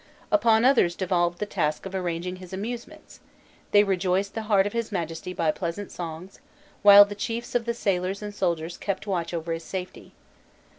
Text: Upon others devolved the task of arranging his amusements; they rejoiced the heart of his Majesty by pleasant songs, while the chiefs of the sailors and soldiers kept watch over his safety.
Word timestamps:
Upon 0.31 0.65
others 0.65 0.95
devolved 0.95 1.37
the 1.37 1.45
task 1.45 1.85
of 1.85 1.93
arranging 1.93 2.37
his 2.37 2.53
amusements; 2.53 3.19
they 3.69 3.83
rejoiced 3.83 4.33
the 4.33 4.41
heart 4.49 4.65
of 4.65 4.73
his 4.73 4.91
Majesty 4.91 5.31
by 5.31 5.51
pleasant 5.51 5.91
songs, 5.91 6.39
while 6.81 7.05
the 7.05 7.13
chiefs 7.13 7.53
of 7.53 7.65
the 7.65 7.75
sailors 7.75 8.23
and 8.23 8.33
soldiers 8.33 8.77
kept 8.77 9.05
watch 9.05 9.31
over 9.31 9.53
his 9.53 9.63
safety. 9.63 10.13